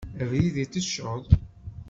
[0.21, 1.23] Abrid itecceḍ.